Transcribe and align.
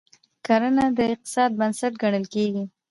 کرنه 0.45 0.85
د 0.97 0.99
اقتصاد 1.13 1.51
بنسټ 1.59 1.93
ګڼل 2.03 2.25
کیږي. 2.33 2.63